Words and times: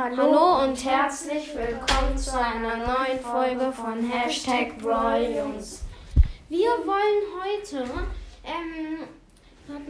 Hallo 0.00 0.62
und 0.62 0.84
herzlich 0.84 1.52
willkommen 1.56 2.16
zu 2.16 2.38
einer 2.38 2.76
neuen 2.76 3.18
Folge 3.20 3.72
von 3.72 4.08
Hashtag 4.08 4.78
Brawljungs. 4.78 5.80
Wir 6.48 6.68
wollen 6.68 7.24
heute, 7.42 7.84
ähm, 8.44 9.08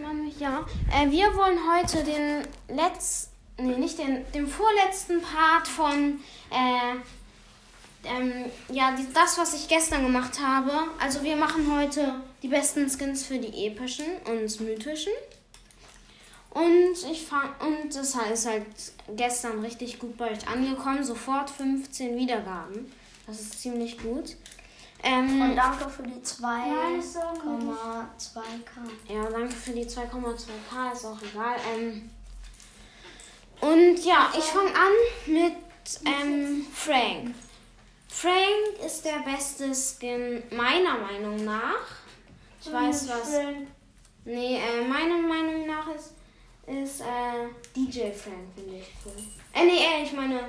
man 0.03 0.25
mich? 0.25 0.41
Ja. 0.41 0.65
Äh, 0.91 1.11
wir 1.11 1.27
wollen 1.37 1.59
heute 1.71 2.03
den 2.05 2.43
letzten, 2.75 3.35
nee, 3.59 3.77
nicht 3.77 3.99
den, 3.99 4.25
den 4.33 4.47
vorletzten 4.47 5.21
Part 5.21 5.69
von, 5.69 6.21
äh, 6.53 8.09
ähm, 8.09 8.47
ja, 8.71 8.97
die, 8.97 9.13
das, 9.13 9.37
was 9.37 9.53
ich 9.53 9.69
gestern 9.69 10.05
gemacht 10.05 10.41
habe. 10.43 10.73
Also 10.99 11.23
wir 11.23 11.37
machen 11.37 11.77
heute 11.77 12.15
die 12.43 12.49
besten 12.49 12.89
Skins 12.89 13.27
für 13.27 13.39
die 13.39 13.67
epischen 13.67 14.07
und 14.25 14.59
mythischen. 14.63 15.13
Und 16.59 17.13
ich 17.13 17.25
fang, 17.25 17.51
und 17.61 17.95
das 17.95 18.17
ist 18.33 18.47
halt 18.47 18.67
gestern 19.15 19.61
richtig 19.61 19.99
gut 20.01 20.17
bei 20.17 20.33
euch 20.33 20.49
angekommen. 20.49 21.05
Sofort 21.05 21.51
15 21.51 22.17
Wiedergaben. 22.17 22.91
Das 23.27 23.41
ist 23.41 23.61
ziemlich 23.61 23.99
gut. 23.99 24.37
Ähm, 25.05 25.41
Und 25.41 25.57
danke 25.57 25.89
für 25.89 26.03
die 26.03 26.21
2,2k. 26.21 26.41
Nein, 26.41 26.99
ist 26.99 27.17
auch 27.17 27.35
ja, 29.09 29.31
danke 29.31 29.55
für 29.55 29.71
die 29.71 29.85
2,2k, 29.85 30.93
ist 30.93 31.05
auch 31.05 31.19
egal. 31.23 31.57
Ähm, 31.73 32.11
und 33.61 34.05
ja, 34.05 34.33
ich 34.37 34.45
fange 34.45 34.71
an 34.71 34.93
mit 35.27 35.55
ähm, 36.05 36.67
Frank. 36.73 37.35
Frank 38.09 38.85
ist 38.85 39.05
der 39.05 39.21
beste 39.25 39.73
Skin 39.73 40.43
meiner 40.51 40.99
Meinung 40.99 41.45
nach. 41.45 41.87
Ich 42.61 42.73
weiß 42.73 43.09
was. 43.09 43.31
Nee, 44.25 44.57
äh, 44.57 44.85
meiner 44.87 45.19
Meinung 45.19 45.67
nach 45.67 45.95
ist, 45.95 46.15
ist 46.69 47.01
äh, 47.01 47.49
DJ 47.75 48.13
Frank, 48.13 48.47
finde 48.55 48.77
ich 48.77 48.93
cool. 49.05 49.13
Äh, 49.55 49.65
nee, 49.65 49.79
äh, 49.79 50.05
ich 50.05 50.13
meine 50.13 50.41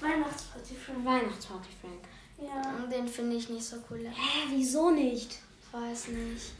Weihnachtsparty 0.00 0.74
Frank. 0.74 1.04
Weihnachtsparty 1.04 1.68
Frank. 1.80 2.04
Ja. 2.38 2.86
Den 2.86 3.08
finde 3.08 3.36
ich 3.36 3.48
nicht 3.48 3.64
so 3.64 3.76
cool. 3.90 4.00
Hä, 4.00 4.48
wieso 4.50 4.90
nicht? 4.90 5.38
Ich 5.62 5.72
weiß 5.72 6.08
nicht. 6.08 6.52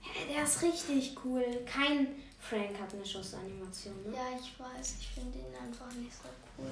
Hä, 0.00 0.32
der 0.32 0.44
ist 0.44 0.62
richtig 0.62 1.16
cool. 1.24 1.44
Kein 1.66 2.08
Frank 2.40 2.78
hat 2.80 2.92
eine 2.92 3.06
Schussanimation, 3.06 3.94
ne? 4.04 4.16
Ja, 4.16 4.38
ich 4.38 4.58
weiß. 4.58 4.96
Ich 5.00 5.08
finde 5.08 5.38
ihn 5.38 5.54
einfach 5.54 5.92
nicht 5.94 6.12
so 6.12 6.28
cool. 6.58 6.70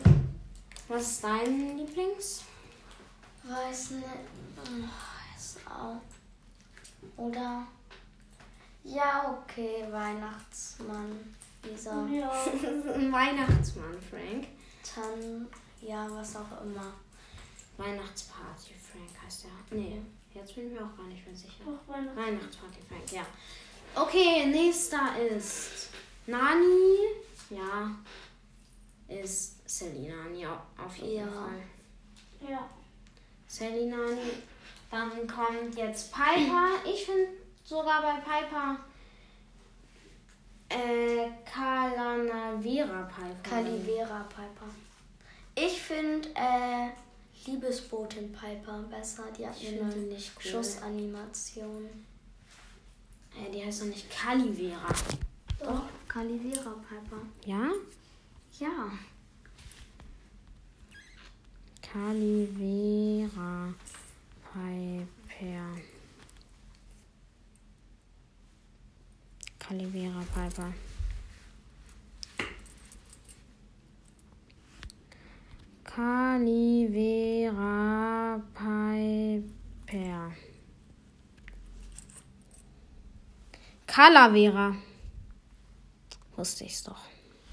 Was 0.89 1.03
ist 1.03 1.25
dein 1.25 1.79
Lieblings? 1.79 2.43
Weiß 3.45 3.91
nicht. 3.93 4.07
Oh, 4.59 5.37
ist 5.37 5.59
auch. 5.67 6.01
Oder? 7.17 7.67
Ja, 8.83 9.39
okay, 9.43 9.87
Weihnachtsmann. 9.91 11.37
Dieser 11.65 12.07
Ja. 12.09 12.31
Weihnachtsmann, 13.13 13.97
Frank. 14.11 14.47
Tan. 14.83 15.47
Ja, 15.81 16.07
was 16.11 16.37
auch 16.37 16.63
immer. 16.65 16.93
Weihnachtsparty 17.77 18.75
Frank 18.75 19.11
heißt 19.25 19.47
er. 19.47 19.77
Nee, 19.77 20.01
jetzt 20.35 20.55
bin 20.55 20.67
ich 20.67 20.73
mir 20.79 20.85
auch 20.87 20.97
gar 20.97 21.07
nicht 21.07 21.27
mehr 21.27 21.35
sicher. 21.37 21.63
Doch, 21.65 21.93
Weihnachts 21.95 22.17
Weihnachtsparty 22.17 22.79
Frank, 22.89 23.13
ja. 23.13 23.27
Okay, 23.95 24.47
nächster 24.47 25.19
ist 25.19 25.89
Nani. 26.27 26.97
Ja, 27.51 27.91
ist 29.09 29.69
Selinani 29.69 30.47
au- 30.47 30.63
auf 30.85 30.97
jeden 30.97 31.27
Ja. 31.27 31.33
Fall. 31.33 31.63
Ja. 32.49 32.69
Selinani. 33.49 34.31
Dann 34.91 35.27
kommt 35.27 35.75
jetzt 35.77 36.13
Piper. 36.13 36.69
Ich 36.85 37.05
finde 37.07 37.29
sogar 37.65 38.03
bei 38.03 38.15
Piper 38.21 38.77
äh, 40.71 41.29
Kalanavera 41.45 43.03
Piper. 43.03 43.43
Calivera 43.43 44.27
Piper. 44.29 44.71
Ich 45.55 45.83
finde 45.83 46.29
äh, 46.35 46.91
Liebesbotin 47.47 48.33
Piper 48.33 48.83
besser. 48.91 49.25
Die 49.37 49.47
hat 49.47 49.61
Ich 49.61 49.69
eine 49.69 49.85
nicht 49.97 50.33
cool. 50.37 50.51
Schussanimation. 50.53 51.89
Äh, 53.37 53.51
die 53.53 53.65
heißt 53.65 53.83
doch 53.83 53.87
nicht 53.87 54.11
Calivera. 54.11 54.89
Doch, 55.59 55.83
Calivera 56.09 56.75
Piper. 56.89 57.21
Ja? 57.45 57.71
Ja. 58.59 58.91
Calivera 61.83 63.75
Piper. 64.53 65.90
Calivera 69.71 70.25
Piper. 70.35 70.73
Calivera 75.85 77.23
Piper. 78.53 80.33
Calavera. 83.87 84.75
Wusste 86.35 86.65
ich's 86.65 86.83
doch. 86.83 86.97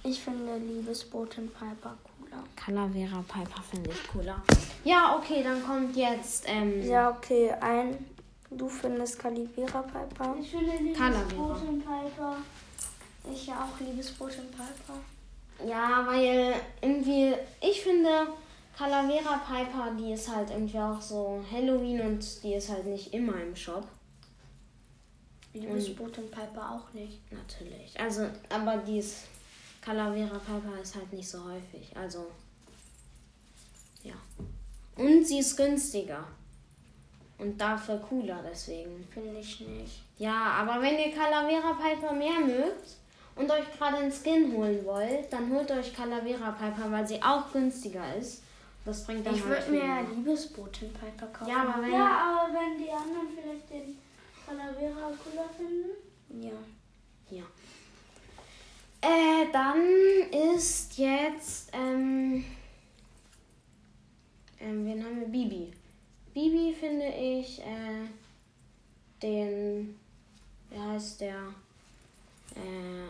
Ich 0.03 0.19
finde 0.19 0.57
Liebesbotin 0.57 1.51
Piper 1.51 1.95
cooler. 2.03 2.43
Calavera 2.55 3.23
Piper 3.27 3.61
finde 3.61 3.91
ich 3.91 4.07
cooler. 4.07 4.41
Ja, 4.83 5.15
okay, 5.15 5.43
dann 5.43 5.63
kommt 5.63 5.95
jetzt 5.95 6.45
ähm, 6.47 6.81
Ja, 6.83 7.11
okay, 7.11 7.51
ein. 7.61 8.16
Du 8.49 8.69
findest 8.69 9.19
Calivera 9.19 9.81
Piper. 9.81 10.35
Ich 10.39 10.51
finde 10.51 10.93
Calavera. 10.93 11.23
Liebesboten 11.23 11.79
Piper. 11.79 12.37
Ich 13.31 13.47
ja 13.47 13.63
auch 13.63 13.79
Liebesbotin 13.79 14.49
Piper. 14.51 15.67
Ja, 15.67 16.05
weil 16.07 16.55
irgendwie, 16.81 17.33
ich 17.61 17.81
finde, 17.81 18.27
Calavera 18.77 19.37
Piper, 19.37 19.91
die 19.99 20.13
ist 20.13 20.33
halt 20.33 20.49
irgendwie 20.51 20.79
auch 20.79 21.01
so 21.01 21.43
Halloween 21.51 22.01
und 22.01 22.43
die 22.43 22.53
ist 22.53 22.69
halt 22.69 22.85
nicht 22.85 23.13
immer 23.13 23.41
im 23.41 23.55
Shop. 23.55 23.87
Liebesbotin 25.53 26.29
Piper 26.31 26.71
auch 26.71 26.93
nicht. 26.93 27.19
Natürlich. 27.31 27.99
Also, 27.99 28.27
aber 28.49 28.77
die 28.77 28.99
ist, 28.99 29.23
Calavera 29.81 30.39
Piper 30.39 30.81
ist 30.81 30.95
halt 30.95 31.11
nicht 31.11 31.27
so 31.27 31.43
häufig. 31.43 31.95
Also, 31.97 32.27
ja. 34.03 34.15
Und 34.95 35.25
sie 35.25 35.39
ist 35.39 35.57
günstiger. 35.57 36.25
Und 37.39 37.59
dafür 37.59 37.97
cooler 37.97 38.43
deswegen. 38.49 39.07
Finde 39.13 39.39
ich 39.39 39.59
nicht. 39.61 40.01
Ja, 40.17 40.33
aber 40.59 40.81
wenn 40.81 40.97
ihr 40.97 41.13
Calavera 41.13 41.73
Piper 41.73 42.13
mehr 42.13 42.39
mögt 42.39 42.97
und 43.35 43.49
euch 43.51 43.71
gerade 43.77 43.97
einen 43.97 44.11
Skin 44.11 44.51
holen 44.53 44.83
wollt, 44.83 45.31
dann 45.31 45.51
holt 45.51 45.69
euch 45.69 45.93
Calavera 45.93 46.51
Piper, 46.51 46.91
weil 46.91 47.07
sie 47.07 47.21
auch 47.21 47.51
günstiger 47.51 48.15
ist. 48.15 48.41
Das 48.85 49.05
bringt 49.05 49.25
dann 49.27 49.35
Ich 49.35 49.43
halt 49.45 49.69
würde 49.69 49.85
mir. 49.85 50.07
Liebesbotin 50.15 50.91
Piper 50.93 51.27
kaufen. 51.27 51.51
Ja, 51.51 51.61
aber 51.61 51.83
wenn 51.83 51.91
Ja, 51.91 52.39
aber 52.39 52.53
wenn 52.53 52.77
die 52.83 52.89
anderen 52.89 53.27
vielleicht 53.35 53.69
den 53.69 53.97
Calavera 54.45 55.11
cooler 55.23 55.49
finden. 55.55 56.43
Ja. 56.43 56.53
Ja. 57.29 57.43
Äh, 59.01 59.51
dann 59.51 59.81
ist 60.55 60.97
jetzt, 60.97 61.69
ähm, 61.73 62.43
ähm, 64.59 64.85
wen 64.85 65.05
haben 65.05 65.19
wir? 65.19 65.27
Bibi. 65.27 65.71
Bibi 66.37 66.71
finde 66.71 67.07
ich, 67.07 67.59
äh, 67.61 68.05
den, 69.23 69.97
wie 70.69 70.79
heißt 70.79 71.21
der? 71.21 71.47
Äh, 72.55 73.09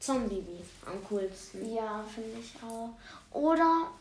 Zombie-Bibi 0.00 0.64
am 0.84 0.94
coolsten. 1.08 1.72
Ja, 1.72 2.04
finde 2.12 2.40
ich 2.40 2.60
auch. 2.60 2.90
Oder 3.30 3.92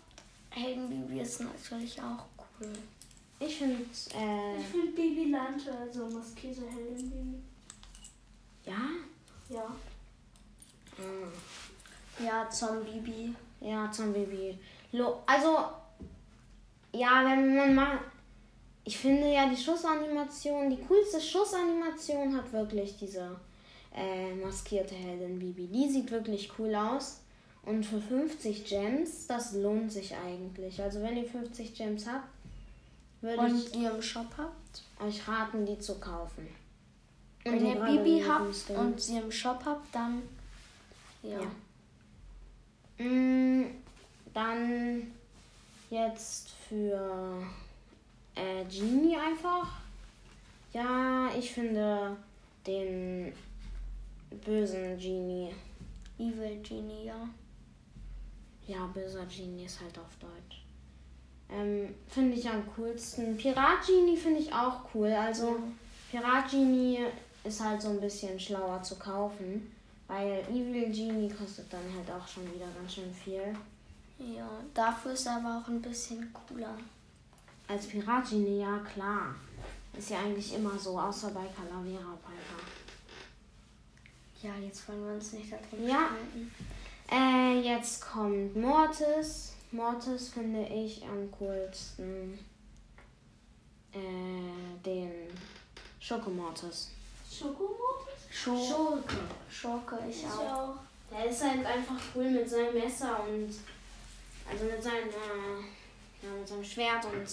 Heldenbibi 0.50 1.22
ist 1.22 1.42
natürlich 1.42 2.02
auch 2.02 2.26
cool. 2.60 2.74
Ich 3.40 3.56
finde, 3.56 3.84
äh, 4.16 4.60
Ich 4.60 4.66
finde 4.66 4.94
Bibi 4.94 5.30
Lante, 5.30 5.72
also 5.72 6.08
maskierte 6.08 6.64
Heldin 6.68 7.12
Bibi. 7.12 7.38
ja? 8.66 8.82
Ja. 9.48 9.76
Ah. 10.98 12.24
Ja, 12.24 12.50
Zombie-Bibi. 12.50 13.36
Ja, 13.62 13.92
Zombie-Bibi. 13.92 14.58
Lo 14.94 15.22
also, 15.28 15.66
ja, 16.94 17.24
wenn 17.24 17.56
man 17.56 17.76
mal. 17.76 18.00
Ich 18.88 18.98
finde 18.98 19.34
ja 19.34 19.50
die 19.50 19.58
Schussanimation, 19.58 20.70
die 20.70 20.82
coolste 20.88 21.20
Schussanimation 21.20 22.36
hat 22.38 22.54
wirklich 22.54 22.96
diese 22.98 23.36
äh, 23.94 24.34
maskierte 24.36 24.94
Heldin 24.96 25.40
Bibi. 25.40 25.68
Die 25.68 25.90
sieht 25.90 26.12
wirklich 26.12 26.52
cool 26.60 26.74
aus. 26.76 27.22
Und 27.64 27.84
für 27.84 28.00
50 28.00 28.64
Gems, 28.64 29.26
das 29.26 29.54
lohnt 29.54 29.92
sich 29.92 30.16
eigentlich. 30.16 30.80
Also 30.80 31.02
wenn 31.02 31.18
ihr 31.18 31.26
50 31.28 31.74
Gems 31.74 32.06
habt, 32.06 32.28
würde 33.22 33.40
Und 33.42 33.76
ihr 33.76 33.90
im 33.92 34.02
Shop 34.04 34.28
habt. 34.38 34.84
ich 35.00 35.06
euch 35.06 35.28
raten, 35.28 35.66
die 35.66 35.80
zu 35.80 35.96
kaufen. 36.00 36.48
Wenn 37.44 37.58
die 37.60 37.66
ihr 37.72 37.76
Bibi 37.76 38.24
habt 38.28 38.70
und 38.70 39.02
sie 39.02 39.18
im 39.18 39.32
Shop 39.32 39.64
habt, 39.66 39.94
dann. 39.96 40.22
Ja. 41.24 41.40
Ja. 43.00 43.04
Mm, 43.04 43.66
Dann 44.34 45.12
jetzt 45.90 46.50
für 46.70 47.42
äh, 48.36 48.64
Genie 48.66 49.18
einfach. 49.18 49.82
Ja, 50.74 51.30
ich 51.38 51.52
finde 51.52 52.16
den 52.68 53.34
bösen 54.46 54.98
Genie. 54.98 55.54
Evil 56.18 56.62
Genie, 56.62 57.06
ja. 57.06 57.28
ja, 58.68 58.86
Böser 58.94 59.26
Genie 59.26 59.66
ist 59.66 59.82
halt 59.82 59.98
auf 59.98 60.16
Deutsch. 60.20 60.64
Ähm, 61.50 61.94
finde 62.08 62.38
ich 62.38 62.50
am 62.50 62.64
coolsten. 62.76 63.36
Pirat 63.38 63.86
Genie 63.86 64.18
finde 64.18 64.40
ich 64.40 64.52
auch 64.54 64.80
cool. 64.94 65.12
Also 65.12 65.58
Pirat 66.10 66.50
Genie 66.50 67.00
ist 67.44 67.62
halt 67.62 67.82
so 67.82 67.90
ein 67.90 68.00
bisschen 68.00 68.40
schlauer 68.40 68.82
zu 68.82 68.96
kaufen. 68.96 69.72
Weil 70.08 70.44
Evil 70.50 70.92
Genie 70.92 71.30
kostet 71.30 71.72
dann 71.74 71.82
halt 71.96 72.10
auch 72.12 72.28
schon 72.28 72.44
wieder 72.54 72.68
ganz 72.78 72.94
schön 72.94 73.12
viel. 73.12 73.56
Ja, 74.20 74.48
dafür 74.74 75.14
ist 75.14 75.26
er 75.26 75.38
aber 75.38 75.62
auch 75.62 75.68
ein 75.68 75.82
bisschen 75.82 76.32
cooler. 76.32 76.76
Als 77.68 77.88
Pirat 77.88 78.30
Genie, 78.30 78.60
ja 78.62 78.80
klar. 78.94 79.36
Ist 79.98 80.10
ja 80.10 80.20
eigentlich 80.20 80.54
immer 80.54 80.78
so, 80.78 81.00
außer 81.00 81.30
bei 81.32 81.46
Calavera 81.56 82.18
Piper. 82.18 82.62
Ja, 84.44 84.54
jetzt 84.64 84.88
wollen 84.88 85.06
wir 85.06 85.14
uns 85.16 85.34
nicht 85.34 85.52
da 85.52 85.58
drin 85.58 85.88
Ja. 85.88 86.10
streiten. 86.10 86.52
Äh, 87.12 87.62
jetzt 87.62 88.02
kommt 88.06 88.56
Mortis. 88.56 89.54
Mortis 89.72 90.30
finde 90.30 90.68
ich 90.68 91.04
am 91.04 91.32
coolsten. 91.40 92.38
Äh, 93.94 94.84
den 94.86 95.12
Schokomortis. 96.00 96.90
Schokomortis? 97.32 98.14
Schurke. 98.30 98.68
Schurke. 98.68 99.16
Schurke, 99.50 100.00
ich 100.10 100.18
Ich 100.24 100.26
auch. 100.28 100.52
auch. 100.52 100.76
Der 101.12 101.26
ist 101.30 101.42
halt 101.44 101.66
einfach 101.66 101.96
cool 102.14 102.30
mit 102.32 102.50
seinem 102.50 102.74
Messer 102.74 103.24
und 103.24 103.50
also 104.52 104.66
mit 104.66 104.84
seinem, 104.84 105.08
äh, 105.10 106.26
ja, 106.26 106.32
mit 106.38 106.48
seinem 106.48 106.64
Schwert 106.64 107.06
und, 107.06 107.26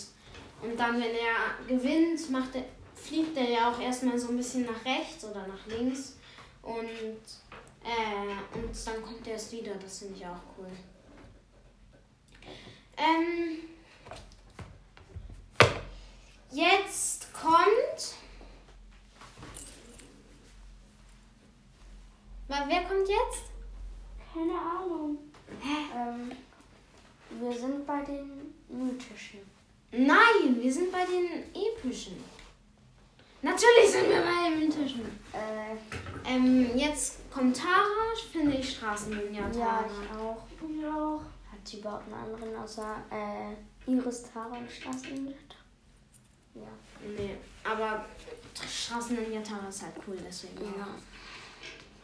und 0.62 0.78
dann, 0.78 0.94
wenn 0.94 1.14
er 1.14 1.66
gewinnt, 1.66 2.30
macht 2.30 2.54
er, 2.54 2.64
fliegt 2.94 3.36
er 3.36 3.50
ja 3.50 3.70
auch 3.70 3.80
erstmal 3.80 4.16
so 4.18 4.28
ein 4.28 4.36
bisschen 4.36 4.64
nach 4.64 4.84
rechts 4.84 5.24
oder 5.24 5.46
nach 5.46 5.66
links 5.66 6.16
und, 6.62 6.86
äh, 7.82 8.58
und 8.58 8.86
dann 8.86 9.02
kommt 9.02 9.26
er 9.26 9.32
erst 9.32 9.52
wieder. 9.52 9.74
Das 9.74 9.98
finde 9.98 10.14
ich 10.16 10.26
auch 10.26 10.40
cool. 10.56 10.70
Ähm, 12.96 13.58
jetzt 16.52 17.32
kommt. 17.32 18.14
Wer 22.46 22.84
kommt 22.84 23.08
jetzt? 23.08 23.44
Keine 24.32 24.52
Ahnung. 24.52 25.18
Ähm, 25.94 26.32
wir 27.40 27.52
sind 27.52 27.84
bei 27.86 28.02
den 28.02 28.54
mythischen. 28.68 29.51
Nein, 29.92 30.56
wir 30.60 30.72
sind 30.72 30.90
bei 30.90 31.04
den 31.04 31.44
epischen. 31.54 32.16
Natürlich 33.42 33.90
sind 33.90 34.08
wir 34.08 34.22
bei 34.22 34.48
den 34.50 34.60
mythischen. 34.60 35.02
Äh, 35.32 35.76
Ähm, 36.24 36.76
jetzt 36.76 37.18
kommt 37.32 37.56
Tara, 37.56 38.14
finde 38.30 38.56
ich 38.56 38.76
Straßenlinie 38.76 39.40
ja, 39.40 39.84
ich 39.84 40.16
auch. 40.16 40.44
Ich 40.60 40.86
auch. 40.86 41.20
Hat 41.50 41.58
sie 41.66 41.80
überhaupt 41.80 42.04
einen 42.04 42.14
anderen 42.14 42.56
außer 42.56 42.96
äh, 43.10 43.90
Iris 43.90 44.22
Tara 44.32 44.56
und 44.56 44.70
Straßenlinie? 44.70 45.34
Ja. 46.54 46.62
Nee, 47.04 47.36
aber 47.64 48.04
Straßenlinie 48.54 49.42
Tara 49.42 49.68
ist 49.68 49.82
halt 49.82 49.94
cool, 50.06 50.16
deswegen. 50.24 50.62
Ja. 50.62 50.86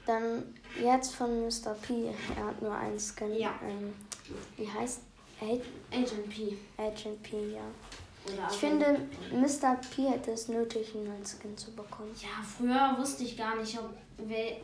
Dann 0.05 0.55
jetzt 0.83 1.15
von 1.15 1.45
Mr. 1.45 1.75
P. 1.81 2.13
Er 2.37 2.47
hat 2.47 2.61
nur 2.61 2.75
einen 2.75 2.99
Skin. 2.99 3.35
Ja. 3.37 3.55
Ähm, 3.63 3.95
wie 4.57 4.69
heißt 4.69 5.03
Agent 5.41 6.29
P. 6.31 6.57
Agent 6.77 7.23
P, 7.23 7.53
ja. 7.55 7.61
Oder 8.27 8.49
Ich 8.51 8.57
finde, 8.59 9.01
P. 9.31 9.37
Mr. 9.37 9.77
P 9.95 10.09
hätte 10.09 10.33
es 10.33 10.49
nötig, 10.49 10.95
einen 10.95 11.05
neuen 11.09 11.25
Skin 11.25 11.57
zu 11.57 11.71
bekommen. 11.73 12.11
Ja, 12.21 12.43
früher 12.45 12.97
wusste 12.99 13.25
ich 13.25 13.37
gar 13.37 13.57
nicht, 13.57 13.79
ob, 13.79 13.91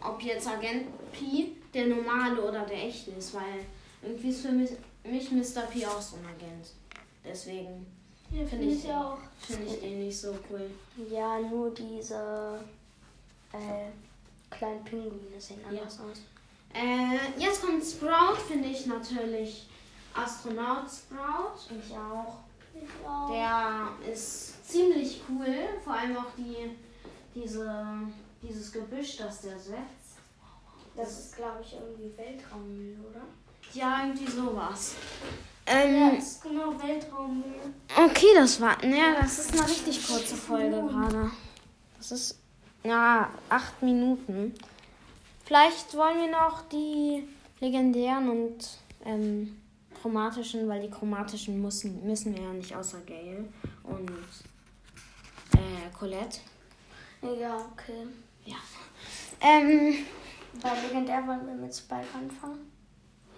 ob 0.05 0.23
jetzt 0.23 0.47
Agent 0.49 0.87
P 1.13 1.53
der 1.73 1.87
normale 1.87 2.43
oder 2.43 2.65
der 2.67 2.85
echte 2.85 3.13
ist, 3.13 3.35
weil 3.35 3.65
irgendwie 4.03 4.29
ist 4.29 4.43
für 4.43 4.53
mich, 4.53 4.71
mich 5.05 5.31
Mr. 5.31 5.63
P 5.63 5.87
auch 5.87 6.01
so 6.01 6.17
ein 6.17 6.27
Agent. 6.27 6.73
Deswegen 7.25 7.87
Ja, 8.31 8.39
Finde 8.45 8.49
finde 8.51 8.67
ich 8.75 8.85
ich 8.85 8.91
auch. 8.91 9.19
finde 9.39 9.67
ich 9.67 9.81
den 9.81 9.99
nicht 10.07 10.19
so 10.19 10.35
cool. 10.51 10.71
Ja, 11.11 11.39
nur 11.41 11.71
diese 11.73 12.61
äh, 13.53 13.91
kleinen 14.51 14.85
Pinguine 14.85 15.39
sehen 15.41 15.61
anders 15.67 15.99
aus. 16.01 16.19
Äh, 16.75 17.41
jetzt 17.41 17.63
kommt 17.63 17.83
Sprout, 17.85 18.37
finde 18.47 18.69
ich 18.69 18.85
natürlich 18.87 19.69
Astronaut 20.15 20.85
Sprout. 20.91 21.75
Ich 21.79 21.93
auch. 21.97 22.39
Ich 22.75 23.07
auch. 23.07 23.31
Der 23.31 23.89
ist 24.13 24.67
ziemlich 24.69 25.21
cool, 25.29 25.55
vor 25.85 25.95
allem 25.95 26.17
auch 26.17 26.33
die, 26.37 26.77
diese, 27.35 27.85
dieses 28.43 28.73
Gebüsch, 28.73 29.17
das 29.17 29.43
der 29.43 29.59
setzt. 29.59 30.19
Das 30.97 31.11
ist, 31.19 31.37
glaube 31.37 31.59
ich, 31.63 31.73
irgendwie 31.75 32.17
Weltraummüll, 32.17 32.97
oder? 33.11 33.23
Ja, 33.73 34.05
irgendwie 34.07 34.31
sowas. 34.31 34.95
Ja, 35.67 35.75
Ähm, 35.81 36.17
das 36.17 36.25
ist 36.25 36.43
genau 36.43 36.73
Weltraummüll. 36.81 37.75
okay, 37.97 38.27
das 38.35 38.61
war, 38.61 38.83
ja, 38.85 39.15
das 39.21 39.39
ist 39.39 39.53
eine 39.59 39.69
richtig 39.69 40.07
kurze 40.07 40.37
Folge 40.37 40.81
gerade. 40.83 41.31
Das 41.99 42.13
ist, 42.13 42.39
ja, 42.85 43.29
acht 43.49 43.83
Minuten. 43.83 44.55
Vielleicht 45.45 45.95
wollen 45.97 46.19
wir 46.19 46.31
noch 46.31 46.63
die 46.69 47.27
legendären 47.61 48.29
und 48.29 48.69
ähm, 49.05 49.61
chromatischen, 50.09 50.69
weil 50.69 50.83
die 50.83 50.91
chromatischen 50.91 51.63
müssen, 51.63 52.07
müssen 52.07 52.37
wir 52.37 52.43
ja 52.43 52.53
nicht 52.53 52.77
außer 52.77 53.01
Gale 53.07 53.49
und 53.85 54.11
äh, 55.55 55.91
Colette. 55.99 56.41
Ja, 57.23 57.57
okay. 57.73 58.07
Ja. 58.45 58.57
Ähm, 59.41 59.95
Bei 60.63 60.73
Legendär 60.87 61.27
wollen 61.27 61.47
wir 61.47 61.55
mit 61.55 61.75
Spike 61.75 62.05
anfangen. 62.15 62.71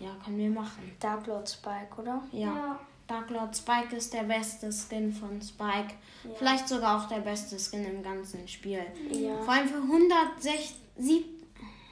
ja, 0.00 0.10
können 0.24 0.38
wir 0.38 0.50
machen. 0.50 0.90
Dark 0.98 1.24
Lord 1.28 1.48
Spike, 1.48 2.00
oder? 2.02 2.20
Ja. 2.32 2.80
Dark 3.06 3.30
Lord 3.30 3.56
Spike 3.56 3.94
ist 3.94 4.12
der 4.12 4.24
beste 4.24 4.72
Skin 4.72 5.12
von 5.12 5.40
Spike. 5.40 5.94
Ja. 6.24 6.30
Vielleicht 6.36 6.66
sogar 6.66 7.00
auch 7.00 7.08
der 7.08 7.20
beste 7.20 7.56
Skin 7.60 7.84
im 7.84 8.02
ganzen 8.02 8.48
Spiel. 8.48 8.82
Ja. 9.12 9.40
Vor 9.42 9.54
allem 9.54 9.68
für 9.68 9.76
160, 9.80 10.74
sieb- 10.98 11.46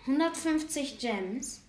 150 0.08 0.98
Gems. 0.98 1.60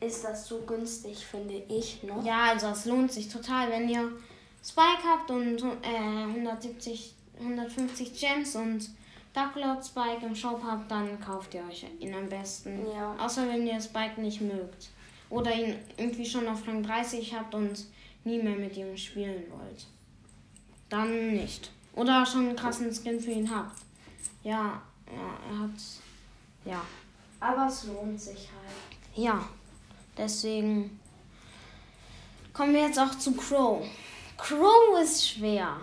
Ist 0.00 0.24
das 0.24 0.46
so 0.46 0.60
günstig, 0.60 1.26
finde 1.26 1.54
ich 1.68 2.02
noch. 2.04 2.24
Ja, 2.24 2.50
also 2.50 2.68
es 2.68 2.84
lohnt 2.84 3.12
sich 3.12 3.28
total, 3.28 3.70
wenn 3.70 3.88
ihr 3.88 4.12
Spike 4.64 5.02
habt 5.04 5.30
und 5.30 5.62
äh, 5.82 6.28
170, 6.28 7.14
150 7.40 8.18
Gems 8.18 8.54
und 8.54 8.90
Dark 9.32 9.56
Lord 9.56 9.84
Spike 9.84 10.24
im 10.24 10.34
Shop 10.34 10.62
habt, 10.64 10.90
dann 10.90 11.20
kauft 11.20 11.54
ihr 11.54 11.62
euch 11.68 11.86
ihn 12.00 12.14
am 12.14 12.28
besten. 12.28 12.86
Ja. 12.92 13.14
Außer 13.18 13.48
wenn 13.48 13.66
ihr 13.66 13.80
Spike 13.80 14.20
nicht 14.20 14.40
mögt. 14.40 14.90
Oder 15.30 15.54
ihn 15.54 15.76
irgendwie 15.96 16.24
schon 16.24 16.48
auf 16.48 16.66
Rang 16.66 16.82
30 16.82 17.34
habt 17.34 17.54
und 17.54 17.84
nie 18.24 18.42
mehr 18.42 18.56
mit 18.56 18.76
ihm 18.76 18.96
spielen 18.96 19.44
wollt. 19.50 19.86
Dann 20.88 21.34
nicht. 21.34 21.70
Oder 21.94 22.24
schon 22.24 22.48
einen 22.48 22.56
krassen 22.56 22.92
Skin 22.92 23.20
für 23.20 23.30
ihn 23.30 23.50
habt. 23.54 23.78
Ja, 24.42 24.80
ja, 25.06 25.38
er 25.50 25.58
hat. 25.58 25.80
Ja. 26.64 26.82
Aber 27.40 27.66
es 27.66 27.84
lohnt 27.84 28.20
sich 28.20 28.48
halt. 28.48 29.14
Ja. 29.14 29.48
Deswegen 30.18 30.98
kommen 32.52 32.74
wir 32.74 32.82
jetzt 32.82 32.98
auch 32.98 33.16
zu 33.16 33.32
Crow. 33.32 33.86
Crow 34.36 35.00
ist 35.02 35.28
schwer. 35.28 35.76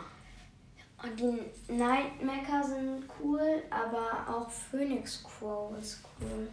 Und 1.02 1.20
die 1.20 1.74
Nightmaker 1.74 2.64
sind 2.64 3.04
cool, 3.22 3.64
aber 3.70 4.26
auch 4.28 4.50
Phoenix 4.50 5.24
Crow 5.24 5.72
ist 5.80 6.02
cool. 6.20 6.48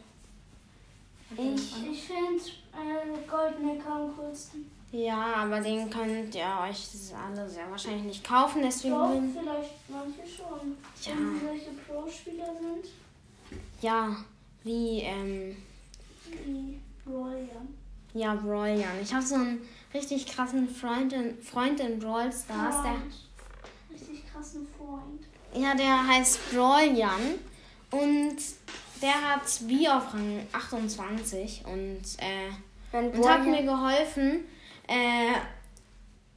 Ich, 1.36 1.86
Ich 1.90 2.02
finde 2.04 2.42
äh, 2.74 3.28
Goldmaker 3.28 3.90
am 3.90 4.16
coolsten. 4.16 4.70
Ja, 4.92 5.36
aber 5.36 5.60
den 5.60 5.88
könnt 5.88 6.34
ihr 6.34 6.44
euch 6.68 6.86
alle 7.16 7.48
sehr 7.48 7.70
wahrscheinlich 7.70 8.02
nicht 8.04 8.24
kaufen, 8.24 8.60
deswegen. 8.62 8.94
Doch, 8.94 9.40
vielleicht 9.40 9.74
manche 9.88 10.36
schon. 10.36 10.76
Ja. 11.00 11.12
Wenn 11.18 11.40
solche 11.40 11.70
Pro-Spieler 11.86 12.54
sind, 12.60 12.92
Ja, 13.80 14.14
wie, 14.64 15.00
ähm, 15.00 15.56
wie 16.44 16.78
Royal. 17.06 17.66
ja, 18.14 18.35
Jan. 18.35 19.00
Ich 19.02 19.12
habe 19.12 19.25
so 19.25 19.35
einen 19.37 19.61
richtig 19.92 20.26
krassen 20.26 20.68
Freund 20.68 21.12
in, 21.12 21.42
Freund 21.42 21.80
in 21.80 21.99
Brawl 21.99 22.32
Stars. 22.32 22.76
Freund. 22.76 23.14
Richtig 23.90 24.30
krassen 24.30 24.66
Freund. 24.78 25.25
Der, 25.54 25.61
ja, 25.61 25.75
der 25.75 26.06
heißt 26.06 26.40
Jan 26.52 27.38
und 27.90 28.37
der 29.00 29.14
hat 29.14 29.42
B 29.66 29.88
auf 29.88 30.14
Rang 30.14 30.47
28 30.52 31.64
und, 31.66 32.02
äh, 32.18 32.50
wenn 32.92 33.11
und 33.11 33.28
hat 33.28 33.44
mir 33.44 33.62
geholfen, 33.62 34.44
äh, 34.87 35.35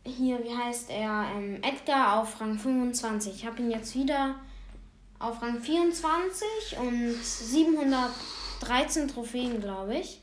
hier, 0.04 0.44
wie 0.44 0.56
heißt 0.56 0.90
er, 0.90 1.28
ähm, 1.36 1.60
Edgar 1.62 2.20
auf 2.20 2.40
Rang 2.42 2.58
25. 2.58 3.34
Ich 3.36 3.46
habe 3.46 3.62
ihn 3.62 3.72
jetzt 3.72 3.96
wieder 3.96 4.36
auf 5.20 5.42
Rang 5.42 5.62
24 5.62 6.78
und 6.80 7.24
713 7.24 9.08
Trophäen, 9.08 9.62
glaube 9.62 9.98
ich. 9.98 10.22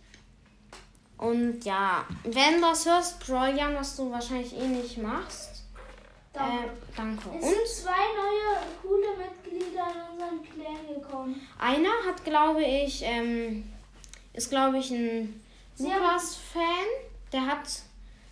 Und 1.22 1.64
ja, 1.64 2.04
wenn 2.24 2.54
du 2.56 2.60
das 2.62 2.84
hörst, 2.86 3.20
Brian, 3.26 3.74
was 3.74 3.96
du 3.96 4.10
wahrscheinlich 4.10 4.56
eh 4.58 4.66
nicht 4.66 4.98
machst, 4.98 5.62
Danke. 6.32 6.64
äh, 6.66 6.68
danke. 6.96 7.28
es 7.28 7.34
Und 7.44 7.50
sind 7.50 7.68
zwei 7.68 8.04
neue 8.16 8.62
coole 8.82 9.16
Mitglieder 9.16 9.86
in 9.94 10.12
unseren 10.12 10.42
Clan 10.42 10.94
gekommen. 11.00 11.40
einer 11.58 11.90
hat, 12.06 12.24
glaube 12.24 12.62
ich, 12.64 13.02
ähm, 13.04 13.64
ist, 14.32 14.50
glaube 14.50 14.78
ich, 14.78 14.90
ein 14.90 15.40
Lukas-Fan. 15.78 16.86
Der 17.32 17.46
hat 17.46 17.66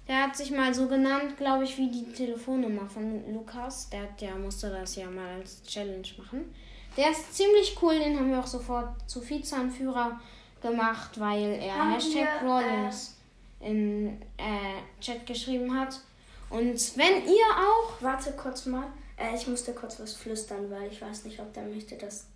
Der 0.08 0.24
hat 0.24 0.36
sich 0.36 0.50
mal 0.50 0.74
so 0.74 0.88
genannt, 0.88 1.36
glaube 1.36 1.62
ich, 1.64 1.76
wie 1.78 1.88
die 1.88 2.12
Telefonnummer 2.12 2.88
von 2.88 3.32
Lukas. 3.32 3.88
Der, 3.90 4.04
der 4.20 4.34
musste 4.34 4.68
das 4.70 4.96
ja 4.96 5.08
mal 5.08 5.36
als 5.38 5.62
Challenge 5.62 6.08
machen. 6.18 6.52
Der 6.96 7.10
ist 7.12 7.32
ziemlich 7.34 7.76
cool, 7.80 7.96
den 7.98 8.18
haben 8.18 8.30
wir 8.32 8.40
auch 8.40 8.46
sofort 8.46 8.88
zu 9.08 9.20
Vizeanführer 9.26 10.18
gemacht, 10.60 11.18
weil 11.18 11.58
er 11.60 11.74
Haben 11.76 11.92
Hashtag 11.92 12.42
wir, 12.42 12.48
Rawlings 12.48 13.16
in 13.60 14.20
äh, 14.36 15.00
Chat 15.00 15.26
geschrieben 15.26 15.78
hat. 15.78 16.00
Und 16.48 16.96
wenn 16.96 17.26
ihr 17.26 17.46
auch. 17.56 18.00
Warte 18.00 18.32
kurz 18.32 18.66
mal. 18.66 18.86
Äh, 19.16 19.36
ich 19.36 19.46
musste 19.46 19.72
kurz 19.72 20.00
was 20.00 20.14
flüstern, 20.14 20.70
weil 20.70 20.90
ich 20.90 21.00
weiß 21.00 21.24
nicht, 21.24 21.38
ob 21.38 21.52
der 21.52 21.64
möchte, 21.64 21.96
dass 21.96 22.26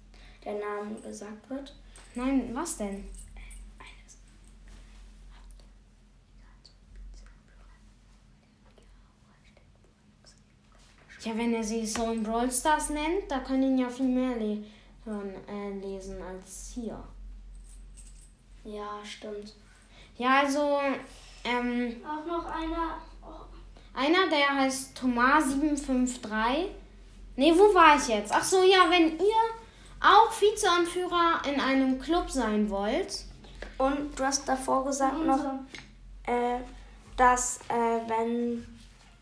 der 0.44 0.54
Name 0.54 0.94
gesagt 1.00 1.48
wird. 1.50 1.74
Nein, 2.14 2.50
was 2.52 2.76
denn? 2.76 3.04
Ja, 11.24 11.34
wenn 11.38 11.54
er 11.54 11.64
sie 11.64 11.86
so 11.86 12.10
in 12.10 12.22
Brawl 12.22 12.52
Stars 12.52 12.90
nennt, 12.90 13.30
da 13.30 13.38
können 13.38 13.62
ihn 13.62 13.78
ja 13.78 13.88
viel 13.88 14.08
mehr 14.08 14.36
le 14.36 14.62
hören, 15.06 15.32
äh, 15.48 15.70
lesen 15.80 16.20
als 16.20 16.72
hier. 16.74 17.02
Ja, 18.64 18.98
stimmt. 19.04 19.54
Ja, 20.16 20.40
also, 20.40 20.80
ähm, 21.44 21.96
Auch 22.06 22.24
noch 22.26 22.46
einer. 22.46 22.98
Oh, 23.22 23.44
einer, 23.94 24.28
der 24.28 24.54
heißt 24.54 24.96
Thomas753. 24.98 26.66
Nee, 27.36 27.52
wo 27.56 27.74
war 27.74 27.96
ich 27.96 28.08
jetzt? 28.08 28.32
Ach 28.32 28.44
so, 28.44 28.62
ja, 28.62 28.88
wenn 28.90 29.18
ihr 29.18 29.42
auch 30.00 30.30
Vizeanführer 30.40 31.42
in 31.46 31.60
einem 31.60 32.00
Club 32.00 32.30
sein 32.30 32.70
wollt. 32.70 33.24
Und 33.78 34.18
du 34.18 34.24
hast 34.24 34.48
davor 34.48 34.84
gesagt 34.84 35.18
noch, 35.26 35.32
unser. 35.38 35.64
äh, 36.26 36.58
dass 37.16 37.58
äh, 37.68 38.08
wenn 38.08 38.64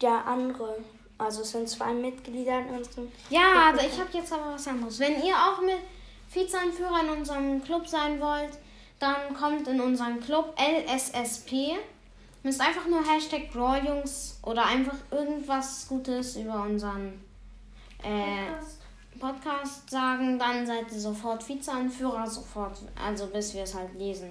der 0.01 0.27
andere, 0.27 0.77
also 1.17 1.43
es 1.43 1.53
sind 1.53 1.69
zwei 1.69 1.93
Mitglieder 1.95 2.59
in 2.61 2.67
unserem 2.77 3.11
Ja, 3.31 3.71
also 3.73 3.87
ich 3.87 3.99
habe 3.99 4.11
jetzt 4.13 4.33
aber 4.33 4.53
was 4.55 4.69
anderes. 4.69 4.99
Wenn 4.99 5.23
ihr 5.23 5.35
auch 5.35 5.61
mit 5.63 5.79
Vizeanführer 6.33 7.01
in 7.03 7.19
unserem 7.19 7.63
Club 7.65 7.87
sein 7.89 8.21
wollt, 8.21 8.59
dann 9.03 9.35
kommt 9.35 9.67
in 9.69 9.81
unseren 9.81 10.21
Club 10.21 10.55
LSSP. 10.59 11.73
Müsst 12.43 12.61
einfach 12.61 12.87
nur 12.87 13.01
Hashtag 13.05 13.51
Brawljungs 13.53 14.39
oder 14.43 14.67
einfach 14.67 14.97
irgendwas 15.11 15.87
Gutes 15.89 16.37
über 16.37 16.63
unseren 16.63 17.21
äh, 18.03 18.47
Podcast. 18.47 18.79
Podcast 19.21 19.91
sagen, 19.91 20.39
dann 20.39 20.67
seid 20.67 20.91
ihr 20.91 20.99
sofort 20.99 21.49
Vizeanführer, 21.49 22.27
sofort, 22.27 22.79
also 23.01 23.27
bis 23.29 23.55
wir 23.55 23.63
es 23.63 23.75
halt 23.75 23.95
lesen. 23.95 24.31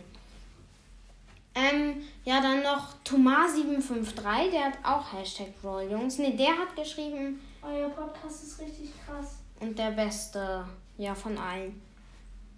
Ähm, 1.53 2.01
ja, 2.25 2.41
dann 2.41 2.63
noch 2.63 2.95
Thomas753, 3.05 4.51
der 4.51 4.65
hat 4.65 4.77
auch 4.83 5.13
Hashtag 5.13 5.61
Brawljungs. 5.61 6.17
Ne, 6.17 6.35
der 6.35 6.57
hat 6.57 6.75
geschrieben, 6.75 7.41
Euer 7.61 7.89
Podcast 7.89 8.43
ist 8.43 8.59
richtig 8.59 8.91
krass. 9.05 9.37
und 9.59 9.77
der 9.77 9.91
beste, 9.91 10.65
ja, 10.97 11.13
von 11.13 11.37
allen. 11.37 11.81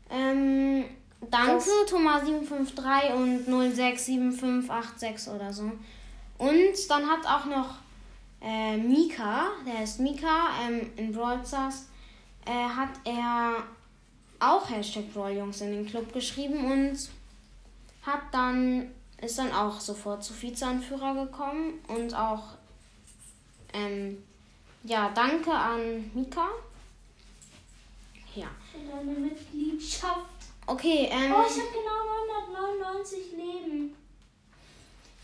Ähm, 0.10 0.86
danke, 1.30 1.54
Das- 1.56 1.68
Thomas753 1.92 3.14
und 3.14 3.48
067586 3.48 5.34
oder 5.34 5.52
so. 5.54 5.72
Und 6.38 6.90
dann 6.90 7.10
hat 7.10 7.26
auch 7.26 7.46
noch 7.46 7.76
äh, 8.42 8.76
Mika, 8.78 9.48
der 9.66 9.84
ist 9.84 10.00
Mika, 10.00 10.48
ähm, 10.68 10.92
in 10.98 11.14
Brawl 11.14 11.46
Stars, 11.46 11.88
äh, 12.46 12.52
hat 12.52 12.90
er 13.06 13.64
auch 14.40 14.70
Hashtag 14.70 15.14
Brawljungs 15.14 15.62
in 15.62 15.72
den 15.72 15.86
Club 15.86 16.12
geschrieben 16.12 16.70
und 16.70 16.98
hat 18.06 18.22
dann, 18.34 18.92
ist 19.22 19.38
dann 19.38 19.54
auch 19.54 19.80
sofort 19.80 20.24
zu 20.26 20.34
Vizeanführer 20.42 21.26
gekommen 21.26 21.76
und 21.88 22.14
auch, 22.14 22.44
ähm, 23.74 24.22
ja, 24.84 25.10
danke 25.16 25.52
an 25.54 26.12
Mika. 26.14 26.48
Ja. 28.36 28.48
Für 28.72 28.80
deine 28.98 29.12
Mitgliedschaft. 29.20 30.33
Okay, 30.68 31.10
ähm, 31.12 31.34
Oh, 31.36 31.44
ich 31.48 31.60
habe 31.60 31.70
genau 31.72 32.54
999 32.72 33.32
Leben. 33.34 33.96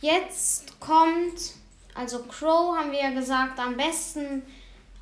jetzt 0.02 0.80
kommt, 0.80 1.54
also 1.96 2.24
Crow 2.24 2.76
haben 2.78 2.92
wir 2.92 3.00
ja 3.02 3.12
gesagt, 3.12 3.58
am 3.60 3.78
besten, 3.78 4.44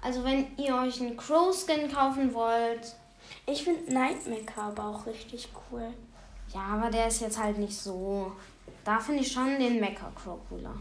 also 0.01 0.23
wenn 0.23 0.47
ihr 0.57 0.75
euch 0.75 1.01
einen 1.01 1.17
Crow-Skin 1.17 1.91
kaufen 1.91 2.33
wollt, 2.33 2.95
Ich 3.45 3.63
finde 3.63 3.93
Nightmaker 3.93 4.63
aber 4.63 4.85
auch 4.85 5.05
richtig 5.05 5.49
cool. 5.71 5.93
ja, 6.53 6.61
aber 6.61 6.89
der 6.91 7.07
ist 7.07 7.21
jetzt 7.21 7.37
halt 7.41 7.57
nicht 7.57 7.75
so. 7.77 8.31
Da 8.83 8.99
finde 8.99 9.21
ich 9.21 9.31
schon 9.31 9.57
den 9.59 9.79
Mecha 9.79 10.09
Crow 10.15 10.39
cooler. 10.49 10.75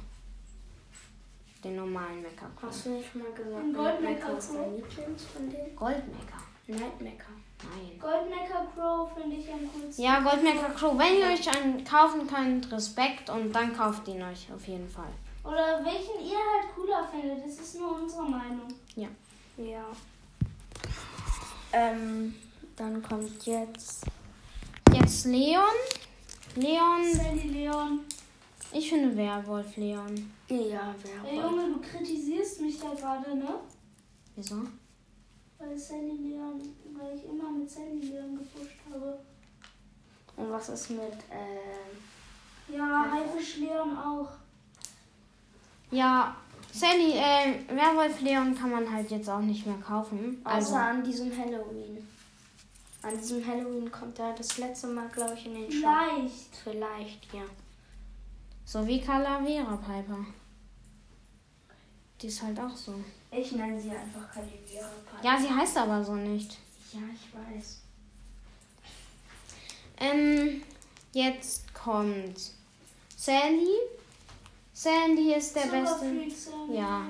Den 1.64 1.76
normalen 1.76 2.22
Mecha 2.22 2.46
Crow. 2.58 2.68
Hast 2.70 2.86
du 2.86 2.90
nicht 2.90 3.10
schon 3.10 3.22
mal 3.22 3.32
gesagt, 3.32 3.74
Goldmaker 3.74 4.00
Nightmaker 4.02 4.38
ist 4.38 4.54
dein 4.54 4.76
Lieblings 4.76 5.24
von 5.24 5.50
denen? 5.50 5.74
Goldmecha. 5.76 6.38
Nightmaker. 6.68 7.32
Nein. 7.62 7.98
Goldnecker 7.98 8.66
Pro 8.74 9.06
finde 9.14 9.36
ich 9.36 9.50
am 9.52 9.60
coolsten. 9.72 10.02
Ja, 10.02 10.20
Goldmecha 10.20 10.68
Crow. 10.70 10.98
Wenn 10.98 11.18
ihr 11.18 11.26
euch 11.26 11.48
einen 11.56 11.84
kaufen 11.84 12.26
könnt, 12.26 12.70
Respekt 12.70 13.30
und 13.30 13.52
dann 13.52 13.74
kauft 13.74 14.06
ihn 14.08 14.22
euch 14.22 14.52
auf 14.54 14.66
jeden 14.68 14.88
Fall. 14.88 15.12
Oder 15.42 15.84
welchen 15.84 16.24
ihr 16.24 16.36
halt 16.36 16.74
cooler 16.74 17.08
findet. 17.10 17.44
Das 17.44 17.54
ist 17.54 17.78
nur 17.78 18.00
unsere 18.00 18.22
Meinung. 18.22 18.68
Ja. 18.94 19.08
Ähm, 21.72 22.34
dann 22.76 23.02
kommt 23.02 23.46
jetzt. 23.46 24.04
Jetzt 24.92 25.24
Leon. 25.24 25.62
Leon, 26.56 27.12
Sally 27.12 27.48
Leon. 27.48 28.00
ich 28.72 28.88
finde 28.88 29.14
Werwolf 29.16 29.76
Leon. 29.76 30.32
Ja, 30.48 30.94
Ey 31.24 31.36
wer 31.36 31.42
Junge, 31.42 31.74
du 31.74 31.80
kritisierst 31.80 32.60
mich 32.62 32.80
da 32.80 32.94
gerade, 32.94 33.36
ne? 33.36 33.60
Wieso? 34.34 34.62
Weil 35.58 35.78
Sally 35.78 36.16
Leon, 36.16 36.60
weil 36.94 37.16
ich 37.16 37.24
immer 37.24 37.50
mit 37.50 37.70
Sally 37.70 37.98
Leon 38.00 38.36
gepusht 38.38 38.76
habe. 38.90 39.18
Und 40.36 40.50
was 40.50 40.68
ist 40.68 40.90
mit. 40.90 41.00
Äh, 41.30 42.72
Ja, 42.76 43.06
Haifisch 43.10 43.56
Leon 43.58 43.96
auch. 43.96 44.28
Ja, 45.90 46.36
Sally, 46.72 47.12
äh, 47.12 47.54
Werwolf 47.74 48.20
Leon 48.20 48.54
kann 48.54 48.70
man 48.70 48.90
halt 48.92 49.10
jetzt 49.10 49.30
auch 49.30 49.40
nicht 49.40 49.64
mehr 49.66 49.78
kaufen. 49.78 50.40
außer 50.44 50.54
Also, 50.56 50.74
an 50.74 51.02
diesem 51.04 51.30
Halloween. 51.36 52.06
An 53.02 53.16
diesem 53.16 53.46
Halloween 53.46 53.90
kommt 53.90 54.18
er 54.18 54.34
das 54.34 54.58
letzte 54.58 54.88
Mal, 54.88 55.08
glaube 55.08 55.34
ich, 55.34 55.46
in 55.46 55.54
den 55.54 55.72
Shop. 55.72 55.84
Leicht. 55.84 56.56
Vielleicht, 56.62 57.32
ja. 57.32 57.42
so 58.64 58.86
wie 58.86 59.00
Calavera 59.00 59.76
Piper. 59.76 60.26
Die 62.20 62.26
ist 62.26 62.42
halt 62.42 62.58
auch 62.58 62.74
so. 62.76 62.94
Ich 63.36 63.52
nenne 63.52 63.80
sie 63.80 63.90
einfach 63.90 64.32
Calivera 64.32 64.88
Ja, 65.22 65.38
sie 65.38 65.50
heißt 65.50 65.76
aber 65.76 66.02
so 66.04 66.14
nicht. 66.14 66.56
Ja, 66.92 67.00
ich 67.12 67.34
weiß. 67.34 67.78
Ähm, 69.98 70.62
jetzt 71.12 71.74
kommt 71.74 72.52
Sandy. 73.16 73.76
Sandy 74.72 75.34
ist 75.34 75.54
der 75.56 75.62
beste. 75.62 75.98
Zuckerfreak 75.98 76.32
Sally. 76.32 76.76
Ja. 76.76 77.02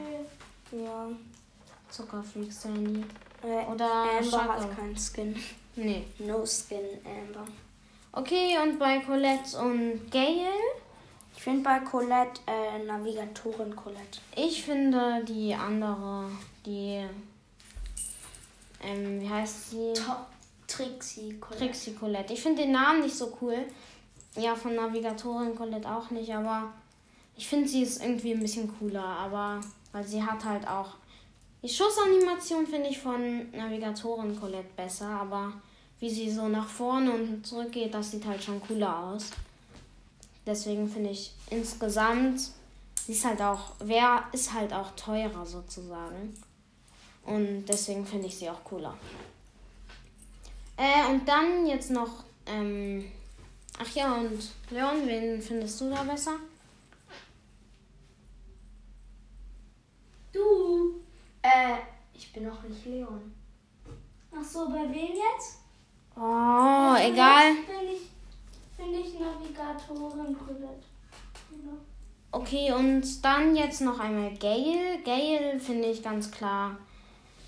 Ja. 0.72 1.08
Zuckerfreak 1.90 2.52
Sandy. 2.52 3.04
Äh, 3.42 3.64
Oder 3.70 3.90
Amber 4.18 4.22
Schako. 4.24 4.52
hat 4.52 4.76
keinen 4.76 4.96
Skin. 4.96 5.36
Nee. 5.76 6.04
No 6.18 6.44
Skin 6.46 6.84
Amber. 7.04 7.44
Okay, 8.12 8.56
und 8.62 8.78
bei 8.78 9.00
Colette 9.00 9.58
und 9.58 10.10
Gail, 10.10 10.48
Ich 11.36 11.42
finde 11.42 11.62
bei 11.62 11.78
Colette 11.80 12.40
äh, 12.46 12.82
Navigatorin 12.84 13.76
Colette. 13.76 14.20
ich 14.34 14.64
finde 14.64 15.22
die 15.24 15.54
andere, 15.54 16.30
die, 16.64 17.04
ähm, 18.82 19.20
wie 19.20 19.28
heißt 19.28 19.70
sie? 19.70 19.92
Top 19.92 20.26
Trixie 20.66 21.38
Colette. 21.38 21.66
Trixie 21.66 21.94
Colette. 21.94 22.32
Ich 22.32 22.42
finde 22.42 22.62
den 22.62 22.72
Namen 22.72 23.02
nicht 23.02 23.14
so 23.14 23.36
cool. 23.40 23.58
Ja, 24.34 24.54
von 24.54 24.74
Navigatorin 24.74 25.54
Colette 25.54 25.88
auch 25.88 26.10
nicht, 26.10 26.34
aber 26.34 26.72
ich 27.36 27.46
finde 27.46 27.68
sie 27.68 27.82
ist 27.82 28.02
irgendwie 28.02 28.32
ein 28.32 28.40
bisschen 28.40 28.76
cooler, 28.78 29.04
aber 29.04 29.60
weil 29.92 30.04
sie 30.04 30.22
hat 30.22 30.44
halt 30.44 30.66
auch 30.66 30.94
die 31.62 31.68
Schussanimation 31.68 32.66
finde 32.66 32.88
ich 32.90 32.98
von 32.98 33.50
Navigatorin 33.52 34.38
Colette 34.38 34.68
besser, 34.76 35.08
aber 35.08 35.52
wie 36.00 36.10
sie 36.10 36.30
so 36.30 36.48
nach 36.48 36.68
vorne 36.68 37.10
und 37.12 37.46
zurück 37.46 37.72
geht, 37.72 37.94
das 37.94 38.10
sieht 38.10 38.26
halt 38.26 38.42
schon 38.42 38.60
cooler 38.60 38.98
aus. 38.98 39.30
Deswegen 40.46 40.88
finde 40.88 41.10
ich 41.10 41.34
insgesamt, 41.50 42.40
sie 43.04 43.12
ist 43.12 43.24
halt 43.24 43.42
auch, 43.42 43.72
wer 43.80 44.24
ist 44.32 44.52
halt 44.52 44.72
auch 44.72 44.94
teurer 44.94 45.44
sozusagen. 45.44 46.34
Und 47.24 47.66
deswegen 47.66 48.06
finde 48.06 48.28
ich 48.28 48.38
sie 48.38 48.48
auch 48.48 48.62
cooler. 48.62 48.96
Äh, 50.76 51.10
und 51.10 51.26
dann 51.26 51.66
jetzt 51.66 51.90
noch, 51.90 52.24
ähm, 52.46 53.10
ach 53.78 53.90
ja, 53.94 54.14
und 54.14 54.38
Leon, 54.70 55.06
wen 55.06 55.42
findest 55.42 55.80
du 55.80 55.90
da 55.90 56.04
besser? 56.04 56.36
Du. 60.32 61.00
Äh, 61.42 61.78
ich 62.14 62.32
bin 62.32 62.44
noch 62.44 62.62
nicht 62.62 62.84
Leon. 62.84 63.34
Ach 64.32 64.44
so, 64.44 64.68
bei 64.68 64.82
wem 64.82 65.12
jetzt? 65.12 65.58
Oh, 66.14 66.94
egal. 66.98 67.54
Finde 67.66 67.92
ich, 67.92 68.10
find 68.76 68.94
ich 68.94 69.18
Navigatorin 69.18 70.36
Colette. 70.38 70.84
Oder? 71.50 71.76
Okay, 72.32 72.72
und 72.72 73.24
dann 73.24 73.56
jetzt 73.56 73.80
noch 73.80 73.98
einmal 73.98 74.34
Gale. 74.36 74.98
Gale 75.04 75.58
finde 75.58 75.88
ich 75.88 76.02
ganz 76.02 76.30
klar. 76.30 76.76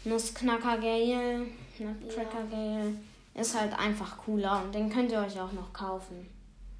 Nussknacker 0.05 0.79
Gale, 0.79 1.47
Nutcracker 1.79 2.45
Gale 2.51 2.95
ist 3.35 3.59
halt 3.59 3.79
einfach 3.79 4.17
cooler 4.19 4.63
und 4.65 4.75
den 4.75 4.91
könnt 4.91 5.13
ihr 5.13 5.21
euch 5.21 5.39
auch 5.41 5.53
noch 5.53 5.73
kaufen. 5.73 6.29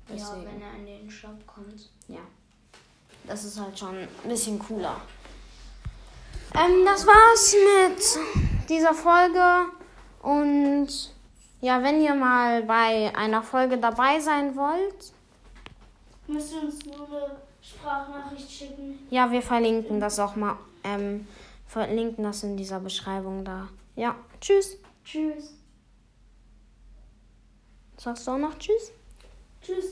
Ja, 0.09 0.15
Deswegen. 0.15 0.47
wenn 0.47 0.63
er 0.63 0.75
in 0.75 0.87
den 0.87 1.11
Shop 1.11 1.47
kommt. 1.47 1.91
Ja. 2.09 2.21
Das 3.27 3.45
ist 3.45 3.61
halt 3.61 3.79
schon 3.79 3.95
ein 3.97 4.09
bisschen 4.29 4.59
cooler. 4.59 5.01
Ähm, 6.55 6.85
das 6.85 7.07
war's 7.07 7.55
mit 7.55 8.69
dieser 8.69 8.95
Folge. 8.95 9.71
Und 10.23 10.89
ja, 11.61 11.83
wenn 11.83 12.01
ihr 12.01 12.15
mal 12.15 12.63
bei 12.63 13.13
einer 13.17 13.43
Folge 13.43 13.79
dabei 13.79 14.21
sein 14.21 14.55
wollt, 14.57 15.13
Müsst 16.27 16.53
ihr 16.53 16.61
uns 16.63 16.85
nur 16.85 17.07
eine 17.07 17.37
Sprachnachricht 17.63 18.51
schicken. 18.51 18.99
ja, 19.11 19.31
wir 19.31 19.41
verlinken 19.43 19.99
das 19.99 20.19
auch 20.19 20.37
mal. 20.37 20.57
Ähm, 20.85 21.27
verlinken 21.67 22.23
das 22.25 22.43
in 22.43 22.57
dieser 22.57 22.81
Beschreibung 22.81 23.45
da. 23.45 23.69
Ja, 23.97 24.15
tschüss. 24.41 24.77
Tschüss. 25.05 25.55
Sagst 27.97 28.27
du 28.27 28.33
auch 28.33 28.39
noch 28.39 28.59
Tschüss? 28.59 28.93
Tschüss. 29.63 29.87